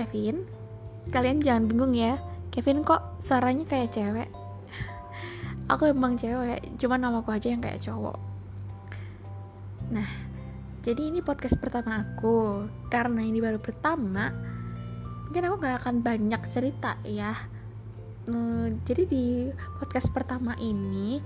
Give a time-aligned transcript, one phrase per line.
[0.00, 0.48] Kevin.
[1.12, 2.16] Kalian jangan bingung ya.
[2.48, 4.32] Kevin kok suaranya kayak cewek?
[5.70, 8.16] aku emang cewek, cuma namaku aja yang kayak cowok.
[9.92, 10.08] Nah,
[10.80, 12.64] jadi ini podcast pertama aku.
[12.88, 14.32] Karena ini baru pertama,
[15.28, 17.36] mungkin aku gak akan banyak cerita ya.
[18.24, 19.24] Uh, jadi di
[19.76, 21.20] podcast pertama ini,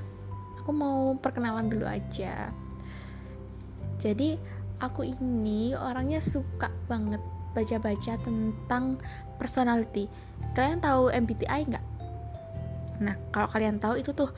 [0.58, 2.50] aku mau perkenalan dulu aja.
[4.02, 4.34] Jadi
[4.82, 7.22] aku ini orangnya suka banget
[7.54, 8.98] baca-baca tentang
[9.38, 10.10] personality.
[10.52, 11.86] Kalian tahu MBTI nggak?
[13.02, 14.30] Nah, kalau kalian tahu itu tuh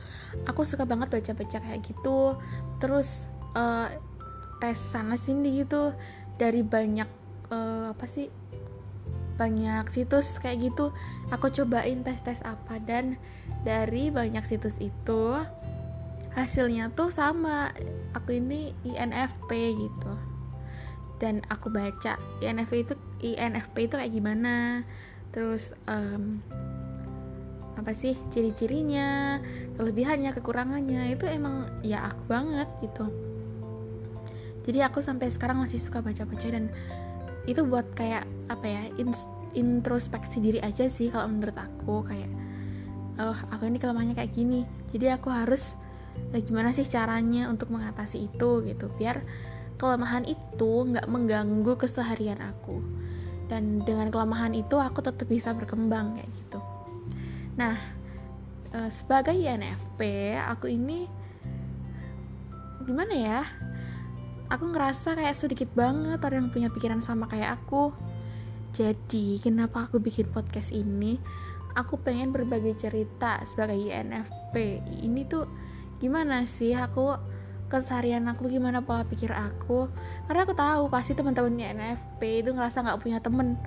[0.49, 2.33] aku suka banget baca-baca kayak gitu.
[2.81, 3.89] Terus uh,
[4.61, 5.93] tes sana sini gitu
[6.37, 7.09] dari banyak
[7.53, 8.29] uh, apa sih?
[9.37, 10.89] Banyak situs kayak gitu.
[11.29, 13.21] Aku cobain tes-tes apa dan
[13.61, 15.37] dari banyak situs itu
[16.33, 17.69] hasilnya tuh sama.
[18.17, 20.13] Aku ini INFP gitu
[21.17, 24.85] dan aku baca INFP itu INFP itu kayak gimana?
[25.33, 26.41] Terus um,
[27.77, 29.37] apa sih ciri-cirinya
[29.77, 33.05] kelebihannya kekurangannya itu emang ya aku banget gitu.
[34.67, 36.67] Jadi aku sampai sekarang masih suka baca-baca dan
[37.47, 39.15] itu buat kayak apa ya in,
[39.55, 42.27] introspeksi diri aja sih kalau menurut aku kayak
[43.17, 45.79] oh aku ini kelemahannya kayak gini jadi aku harus
[46.35, 48.65] ya gimana sih caranya untuk mengatasi itu?
[48.67, 49.23] gitu biar
[49.79, 52.83] kelemahan itu nggak mengganggu keseharian aku
[53.47, 56.59] dan dengan kelemahan itu aku tetap bisa berkembang kayak gitu.
[57.55, 57.75] Nah
[58.71, 59.99] e, sebagai INFP
[60.35, 61.07] aku ini
[62.83, 63.41] gimana ya?
[64.47, 67.91] Aku ngerasa kayak sedikit banget orang yang punya pikiran sama kayak aku.
[68.71, 71.19] Jadi kenapa aku bikin podcast ini?
[71.75, 75.47] Aku pengen berbagi cerita sebagai INFP ini tuh
[75.99, 76.71] gimana sih?
[76.73, 77.15] Aku
[77.67, 79.91] keseharian aku gimana pola pikir aku.
[80.27, 83.59] Karena aku tahu pasti teman-temannya NFP itu ngerasa nggak punya temen.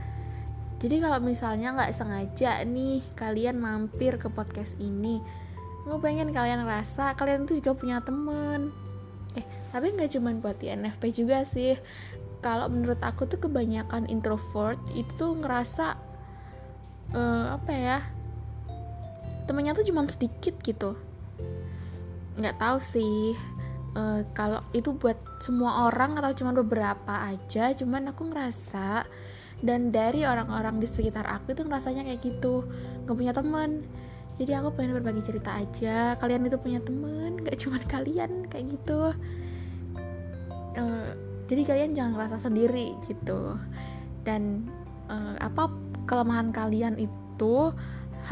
[0.81, 5.21] Jadi kalau misalnya nggak sengaja nih kalian mampir ke podcast ini
[5.81, 8.73] gue pengen kalian rasa kalian tuh juga punya temen.
[9.37, 11.77] Eh tapi nggak cuma buat di NFP juga sih.
[12.41, 16.01] Kalau menurut aku tuh kebanyakan introvert itu ngerasa
[17.13, 17.99] uh, apa ya
[19.45, 20.97] temennya tuh cuma sedikit gitu.
[22.41, 23.37] Nggak tahu sih
[23.97, 29.07] uh, kalau itu buat semua orang atau cuma beberapa aja cuman aku ngerasa
[29.61, 32.65] dan dari orang-orang di sekitar aku itu ngerasanya kayak gitu
[33.05, 33.85] nggak punya temen
[34.41, 39.13] jadi aku pengen berbagi cerita aja kalian itu punya temen nggak cuma kalian kayak gitu.
[40.81, 41.13] Uh,
[41.45, 43.61] jadi kalian jangan ngerasa sendiri gitu.
[44.25, 44.65] Dan
[45.13, 45.69] uh, apa
[46.09, 47.69] kelemahan kalian itu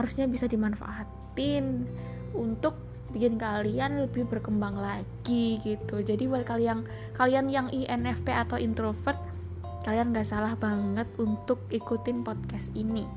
[0.01, 1.85] harusnya bisa dimanfaatin
[2.33, 6.05] untuk bikin kalian lebih berkembang lagi gitu.
[6.05, 6.85] Jadi buat kalian
[7.17, 9.17] kalian yang INFP atau introvert
[9.87, 13.09] kalian gak salah banget untuk ikutin podcast ini.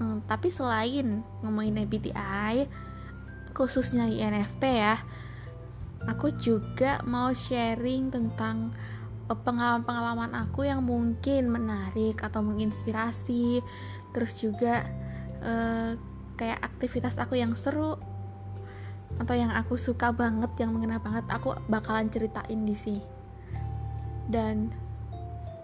[0.00, 2.66] Hmm, tapi selain ngomongin MBTI
[3.52, 4.96] khususnya INFP ya
[6.08, 8.74] aku juga mau sharing tentang
[9.30, 13.62] eh, pengalaman-pengalaman aku yang mungkin menarik atau menginspirasi.
[14.12, 14.84] Terus juga
[15.40, 15.96] uh,
[16.42, 17.94] kayak aktivitas aku yang seru
[19.22, 23.02] atau yang aku suka banget yang mengena banget aku bakalan ceritain di sini.
[24.26, 24.74] Dan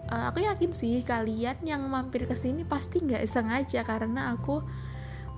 [0.07, 4.63] uh, aku yakin sih kalian yang mampir ke sini pasti nggak sengaja karena aku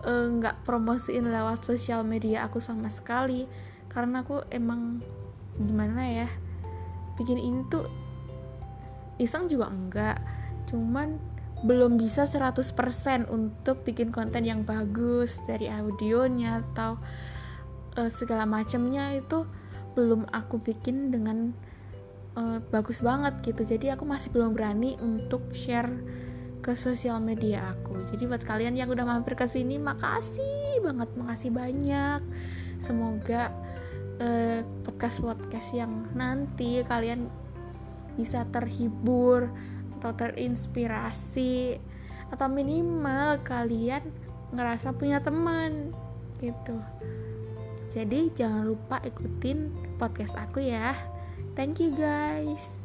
[0.06, 3.50] eh, nggak uh, promosiin lewat sosial media aku sama sekali.
[3.90, 5.02] Karena aku emang
[5.58, 6.29] gimana ya
[7.18, 7.90] bikin ini tuh
[9.18, 10.22] iseng juga enggak.
[10.69, 11.30] Cuman
[11.61, 16.97] belum bisa 100% untuk bikin konten yang bagus dari audionya atau
[18.01, 19.45] uh, segala macamnya itu
[19.94, 21.53] belum aku bikin dengan
[22.33, 23.61] uh, bagus banget gitu.
[23.61, 25.91] Jadi aku masih belum berani untuk share
[26.61, 28.05] ke sosial media aku.
[28.13, 32.22] Jadi buat kalian yang udah mampir ke sini makasih banget makasih banyak.
[32.81, 33.53] Semoga
[34.17, 37.29] uh, podcast podcast yang nanti kalian
[38.17, 39.49] bisa terhibur
[40.01, 41.77] atau terinspirasi
[42.33, 44.01] atau minimal kalian
[44.49, 45.93] ngerasa punya teman
[46.41, 46.81] gitu.
[47.93, 49.69] Jadi jangan lupa ikutin
[50.01, 50.97] podcast aku ya.
[51.53, 52.80] Thank you guys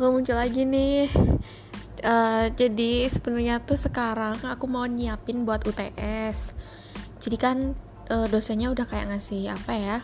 [0.00, 1.12] Aku muncul lagi nih.
[2.00, 6.56] Uh, jadi sebenarnya tuh sekarang aku mau nyiapin buat UTS
[7.20, 7.76] jadi kan
[8.08, 9.98] uh, dosennya udah kayak ngasih apa ya?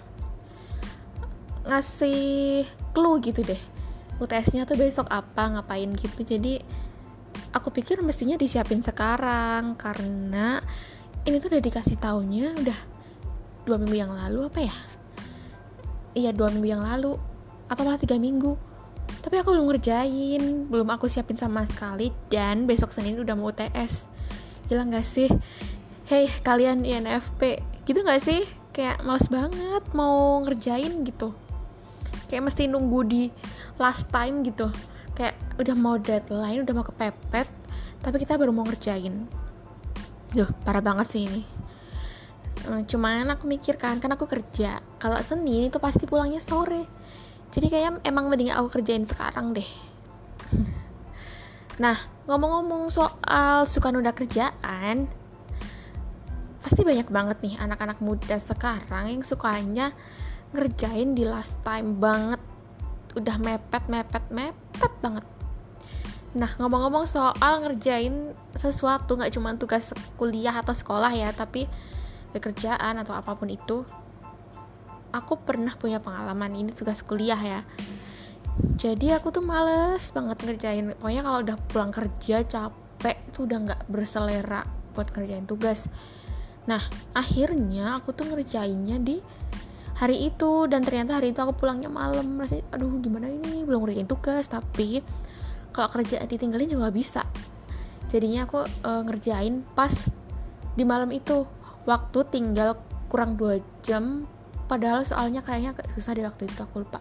[1.65, 3.57] Ngasih clue gitu deh.
[4.21, 6.21] UTS-nya tuh besok apa ngapain gitu.
[6.29, 6.61] Jadi
[7.57, 10.61] aku pikir mestinya disiapin sekarang karena
[11.25, 12.81] ini tuh udah dikasih taunya udah
[13.65, 14.77] dua minggu yang lalu apa ya?
[16.13, 17.17] Iya dua minggu yang lalu
[17.73, 18.76] atau malah tiga minggu
[19.27, 24.07] tapi aku belum ngerjain belum aku siapin sama sekali dan besok Senin udah mau UTS
[24.71, 25.27] gila gak sih?
[26.07, 28.47] Hey kalian INFP gitu gak sih?
[28.71, 31.35] Kayak males banget mau ngerjain gitu.
[32.31, 33.23] Kayak mesti nunggu di
[33.83, 34.71] last time gitu.
[35.19, 37.51] Kayak udah mau deadline udah mau kepepet
[38.07, 39.27] tapi kita baru mau ngerjain.
[40.31, 41.43] Duh, parah banget sih ini.
[42.71, 44.79] Eh, cuman aku mikir kan kan aku kerja.
[45.03, 46.96] Kalau Senin itu pasti pulangnya sore
[47.57, 49.69] jadi kayak emang mending aku kerjain sekarang deh.
[51.77, 55.13] Nah ngomong-ngomong soal suka nunda kerjaan
[56.65, 59.93] pasti banyak banget nih anak-anak muda sekarang yang sukanya
[60.57, 62.41] ngerjain di last time banget.
[63.13, 65.25] Udah mepet mepet mepet banget.
[66.33, 71.69] Nah ngomong-ngomong soal ngerjain sesuatu nggak cuma tugas kuliah atau sekolah ya tapi
[72.37, 73.85] kerjaan atau apa pun itu
[75.17, 77.61] aku pernah punya pengalaman ini tugas kuliah ya.
[78.77, 83.81] Jadi aku tuh males banget ngerjain pokoknya kalau udah pulang kerja capek itu udah nggak
[83.89, 84.65] berselera
[84.97, 85.89] buat ngerjain tugas.
[86.69, 86.81] Nah
[87.13, 89.21] akhirnya aku tuh ngerjainnya di
[89.97, 92.37] hari itu dan ternyata hari itu aku pulangnya malam.
[92.37, 93.65] Merasa aduh gimana ini?
[93.65, 94.49] Belum ngerjain tugas.
[94.49, 95.01] Tapi
[95.73, 97.25] kalau kerja ditinggalin juga bisa.
[98.09, 99.93] Jadinya aku uh, ngerjain pas
[100.77, 101.45] di malam itu.
[101.87, 104.27] Waktu tinggal kurang dua jam
[104.67, 107.01] padahal soalnya kayaknya susah di waktu itu aku lupa.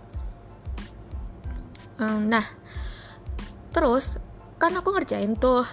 [2.00, 2.46] Um, nah
[3.72, 4.20] terus
[4.56, 5.68] kan aku ngerjain tuh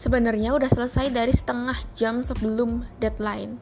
[0.00, 3.60] sebenarnya udah selesai dari setengah jam sebelum deadline.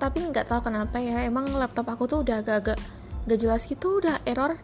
[0.00, 2.80] Tapi nggak tahu kenapa ya emang laptop aku tuh udah agak-agak
[3.28, 4.56] gak jelas gitu udah error.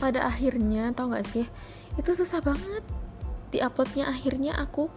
[0.00, 1.44] Pada akhirnya tau gak sih
[2.00, 2.84] itu susah banget.
[3.52, 4.88] Di uploadnya akhirnya aku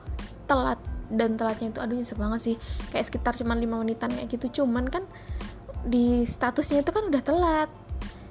[0.48, 0.80] telat
[1.12, 2.56] dan telatnya itu aduh nyesek banget sih.
[2.96, 5.04] Kayak sekitar cuma 5 menitan kayak gitu cuman kan
[5.86, 7.70] di statusnya itu kan udah telat.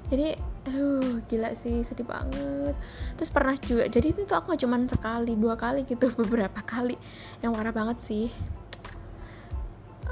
[0.09, 0.37] Jadi
[0.69, 2.75] aduh gila sih sedih banget.
[3.17, 6.97] Terus pernah juga jadi itu aku gak cuman sekali dua kali gitu beberapa kali.
[7.41, 8.27] Yang parah banget sih.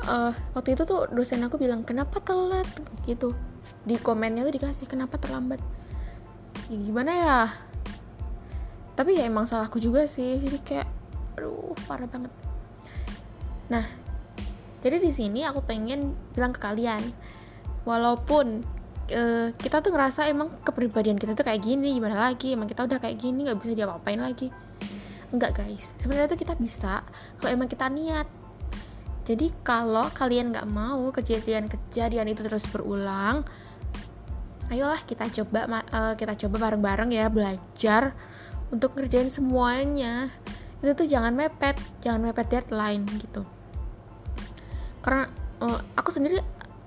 [0.07, 2.69] Uh, waktu itu tuh dosen aku bilang kenapa telat?
[3.05, 3.33] Gitu.
[3.85, 5.59] Di komennya tuh dikasih kenapa terlambat?
[6.69, 7.39] Ya, gimana ya?
[8.97, 10.87] Tapi ya emang salahku juga sih jadi kayak
[11.37, 12.33] aduh parah banget.
[13.69, 13.85] Nah
[14.81, 17.01] jadi di sini aku pengen bilang ke kalian
[17.87, 18.67] walaupun
[19.15, 22.51] uh, kita tuh ngerasa emang kepribadian kita tuh kayak gini gimana lagi?
[22.51, 24.51] Emang kita udah kayak gini nggak bisa diapa-apain lagi.
[25.31, 25.95] Enggak guys.
[26.03, 27.07] Sebenarnya tuh kita bisa
[27.39, 28.27] kalau emang kita niat.
[29.23, 33.43] Jadi kalau kalian nggak mau kejadian-kejadian itu terus berulang
[34.67, 38.11] ayolah kita coba uh, kita coba bareng-bareng ya belajar
[38.67, 40.27] untuk ngerjain semuanya.
[40.83, 43.47] Itu tuh jangan mepet jangan mepet deadline gitu.
[45.03, 45.31] Karena
[45.63, 46.43] uh, aku sendiri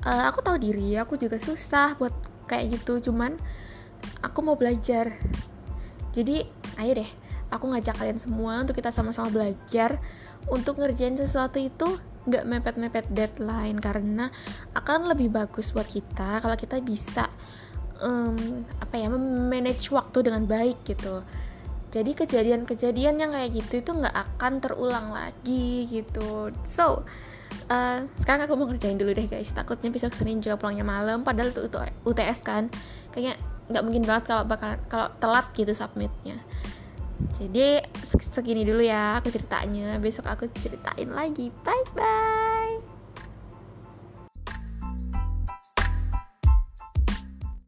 [0.06, 2.12] uh, aku tahu diri aku juga susah buat
[2.48, 3.36] kayak gitu cuman
[4.24, 5.14] aku mau belajar.
[6.10, 6.42] Jadi
[6.80, 7.10] ayo deh
[7.50, 9.98] aku ngajak kalian semua untuk kita sama-sama belajar
[10.48, 11.98] untuk ngerjain sesuatu itu
[12.28, 14.28] nggak mepet-mepet deadline karena
[14.76, 17.26] akan lebih bagus buat kita kalau kita bisa
[18.00, 21.24] um, apa ya manage waktu dengan baik gitu.
[21.90, 26.54] Jadi kejadian-kejadian yang kayak gitu itu nggak akan terulang lagi gitu.
[26.62, 27.02] So
[27.70, 29.50] uh, sekarang aku mau ngerjain dulu deh guys.
[29.52, 31.66] Takutnya besok Senin juga pulangnya malam padahal itu,
[32.06, 32.68] UTS kan.
[33.14, 33.34] Kayaknya
[33.70, 36.38] nggak mungkin banget kalau bakal kalau telat gitu submitnya.
[37.36, 37.84] Jadi
[38.32, 40.00] segini dulu ya aku ceritanya.
[40.00, 41.52] Besok aku ceritain lagi.
[41.62, 42.29] Bye bye